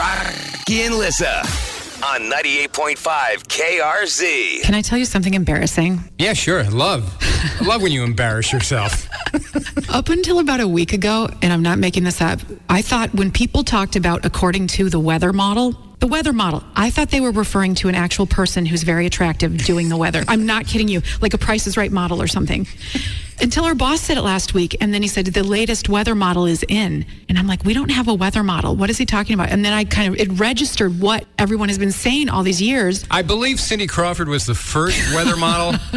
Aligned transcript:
Rocky 0.00 0.80
and 0.80 0.94
Lissa 0.94 1.40
on 2.02 2.22
98.5 2.22 2.96
KRZ. 3.48 4.62
Can 4.62 4.74
I 4.74 4.80
tell 4.80 4.96
you 4.96 5.04
something 5.04 5.34
embarrassing? 5.34 6.00
Yeah, 6.18 6.32
sure. 6.32 6.64
Love. 6.70 7.14
I 7.60 7.64
love 7.66 7.82
when 7.82 7.92
you 7.92 8.02
embarrass 8.02 8.50
yourself. 8.50 9.06
Up 9.90 10.08
until 10.08 10.38
about 10.38 10.60
a 10.60 10.66
week 10.66 10.94
ago, 10.94 11.28
and 11.42 11.52
I'm 11.52 11.60
not 11.60 11.78
making 11.78 12.04
this 12.04 12.22
up, 12.22 12.40
I 12.70 12.80
thought 12.80 13.12
when 13.14 13.30
people 13.30 13.62
talked 13.62 13.94
about 13.94 14.24
according 14.24 14.68
to 14.68 14.88
the 14.88 14.98
weather 14.98 15.34
model, 15.34 15.72
the 15.98 16.06
weather 16.06 16.32
model, 16.32 16.64
I 16.74 16.88
thought 16.88 17.10
they 17.10 17.20
were 17.20 17.32
referring 17.32 17.74
to 17.76 17.88
an 17.88 17.94
actual 17.94 18.26
person 18.26 18.64
who's 18.64 18.84
very 18.84 19.04
attractive 19.04 19.58
doing 19.66 19.90
the 19.90 19.98
weather. 19.98 20.24
I'm 20.28 20.46
not 20.46 20.66
kidding 20.66 20.88
you, 20.88 21.02
like 21.20 21.34
a 21.34 21.38
Price 21.38 21.66
is 21.66 21.76
Right 21.76 21.92
model 21.92 22.22
or 22.22 22.26
something. 22.26 22.66
Until 23.42 23.64
our 23.64 23.74
boss 23.74 24.02
said 24.02 24.18
it 24.18 24.22
last 24.22 24.52
week, 24.52 24.76
and 24.82 24.92
then 24.92 25.00
he 25.00 25.08
said 25.08 25.24
the 25.26 25.42
latest 25.42 25.88
weather 25.88 26.14
model 26.14 26.44
is 26.44 26.62
in, 26.68 27.06
and 27.28 27.38
I'm 27.38 27.46
like, 27.46 27.64
we 27.64 27.72
don't 27.72 27.90
have 27.90 28.06
a 28.06 28.14
weather 28.14 28.42
model. 28.42 28.76
What 28.76 28.90
is 28.90 28.98
he 28.98 29.06
talking 29.06 29.32
about? 29.32 29.48
And 29.48 29.64
then 29.64 29.72
I 29.72 29.84
kind 29.84 30.12
of 30.12 30.20
it 30.20 30.38
registered 30.38 31.00
what 31.00 31.24
everyone 31.38 31.68
has 31.70 31.78
been 31.78 31.92
saying 31.92 32.28
all 32.28 32.42
these 32.42 32.60
years. 32.60 33.06
I 33.10 33.22
believe 33.22 33.58
Cindy 33.58 33.86
Crawford 33.86 34.28
was 34.28 34.44
the 34.44 34.54
first 34.54 35.14
weather 35.14 35.36
model. 35.36 35.80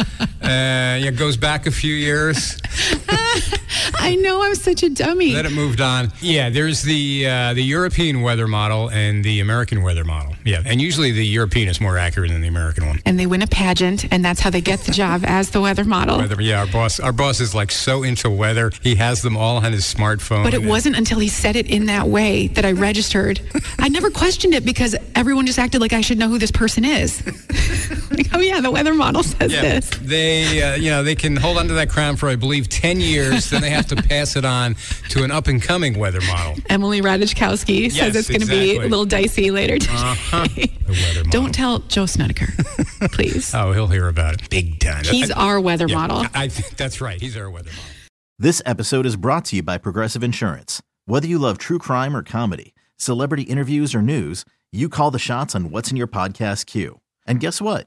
Uh, 0.44 0.98
it 1.00 1.16
goes 1.16 1.38
back 1.38 1.66
a 1.66 1.70
few 1.70 1.94
years. 1.94 2.60
I 3.98 4.14
know 4.16 4.42
I'm 4.42 4.54
such 4.54 4.82
a 4.82 4.88
dummy. 4.90 5.32
Then 5.32 5.46
it 5.46 5.52
moved 5.52 5.80
on. 5.80 6.12
Yeah, 6.20 6.50
there's 6.50 6.82
the 6.82 7.26
uh, 7.26 7.54
the 7.54 7.62
European 7.62 8.22
weather 8.22 8.46
model 8.46 8.90
and 8.90 9.24
the 9.24 9.40
American 9.40 9.82
weather 9.82 10.04
model. 10.04 10.34
Yeah, 10.44 10.62
and 10.64 10.80
usually 10.80 11.12
the 11.12 11.26
European 11.26 11.68
is 11.68 11.80
more 11.80 11.96
accurate 11.98 12.30
than 12.30 12.40
the 12.40 12.48
American 12.48 12.86
one. 12.86 13.00
and 13.06 13.18
they 13.18 13.26
win 13.26 13.42
a 13.42 13.46
pageant, 13.46 14.12
and 14.12 14.24
that's 14.24 14.40
how 14.40 14.50
they 14.50 14.60
get 14.60 14.80
the 14.80 14.92
job 14.92 15.22
as 15.26 15.50
the 15.50 15.60
weather 15.60 15.84
model. 15.84 16.18
Weather, 16.18 16.40
yeah, 16.40 16.60
our 16.60 16.66
boss, 16.66 17.00
our 17.00 17.12
boss 17.12 17.40
is 17.40 17.54
like 17.54 17.70
so 17.72 18.02
into 18.02 18.28
weather. 18.30 18.70
He 18.82 18.94
has 18.96 19.22
them 19.22 19.36
all 19.36 19.56
on 19.58 19.72
his 19.72 19.84
smartphone. 19.84 20.44
But 20.44 20.54
it 20.54 20.62
wasn't 20.64 20.96
until 20.96 21.18
he 21.18 21.28
said 21.28 21.56
it 21.56 21.68
in 21.68 21.86
that 21.86 22.08
way 22.08 22.48
that 22.48 22.64
I 22.64 22.72
registered. 22.72 23.40
I 23.78 23.88
never 23.88 24.10
questioned 24.10 24.54
it 24.54 24.64
because 24.64 24.94
everyone 25.14 25.46
just 25.46 25.58
acted 25.58 25.80
like 25.80 25.92
I 25.92 26.00
should 26.00 26.18
know 26.18 26.28
who 26.28 26.38
this 26.38 26.50
person 26.50 26.84
is. 26.84 27.22
like, 28.16 28.28
oh 28.34 28.40
yeah, 28.40 28.60
the 28.60 28.70
weather 28.70 28.94
model 28.94 29.22
says 29.22 29.52
Yeah, 29.52 29.60
this. 29.62 29.90
they, 30.02 30.62
uh, 30.62 30.76
you 30.76 30.90
know, 30.90 31.02
they 31.02 31.14
can 31.14 31.36
hold 31.36 31.58
on 31.58 31.68
to 31.68 31.74
that 31.74 31.88
crown 31.90 32.16
for, 32.16 32.28
I 32.28 32.36
believe, 32.36 32.68
ten 32.68 33.00
years. 33.00 33.50
then 33.50 33.60
they 33.62 33.70
have 33.70 33.86
to 33.88 33.96
pass 33.96 34.36
it 34.36 34.44
on 34.44 34.76
to 35.10 35.24
an 35.24 35.30
up 35.30 35.46
and 35.48 35.62
coming 35.62 35.98
weather 35.98 36.20
model. 36.22 36.56
Emily 36.68 37.00
Ratajkowski 37.00 37.84
says 37.90 37.96
Yes, 37.96 38.16
it's 38.16 38.28
going 38.28 38.40
to 38.40 38.46
be 38.46 38.76
a 38.76 38.80
little 38.82 39.04
dicey 39.04 39.50
later 39.50 39.78
today. 39.78 39.92
Uh-huh. 39.94 40.46
The 40.54 40.70
weather 40.88 41.24
model. 41.24 41.30
Don't 41.30 41.54
tell 41.54 41.78
Joe 41.80 42.06
Snedeker, 42.06 42.48
please. 43.12 43.54
Oh, 43.64 43.72
he'll 43.72 43.86
hear 43.88 44.08
about 44.08 44.34
it 44.34 44.50
big 44.50 44.80
time. 44.80 45.04
He's 45.04 45.30
I- 45.30 45.40
our 45.46 45.60
weather 45.60 45.86
yeah, 45.88 45.94
model. 45.96 46.18
I, 46.18 46.28
I 46.34 46.48
think 46.48 46.76
that's 46.76 47.00
right. 47.00 47.20
He's 47.20 47.36
our 47.36 47.50
weather 47.50 47.70
model. 47.70 47.84
This 48.38 48.60
episode 48.66 49.06
is 49.06 49.16
brought 49.16 49.44
to 49.46 49.56
you 49.56 49.62
by 49.62 49.78
Progressive 49.78 50.24
Insurance. 50.24 50.82
Whether 51.06 51.26
you 51.28 51.38
love 51.38 51.56
true 51.58 51.78
crime 51.78 52.16
or 52.16 52.22
comedy, 52.22 52.74
celebrity 52.98 53.44
interviews 53.44 53.94
or 53.94 54.02
news, 54.02 54.44
you 54.72 54.88
call 54.88 55.10
the 55.12 55.18
shots 55.20 55.54
on 55.54 55.70
what's 55.70 55.90
in 55.90 55.96
your 55.96 56.08
podcast 56.08 56.66
queue. 56.66 57.00
And 57.26 57.38
guess 57.40 57.60
what? 57.60 57.86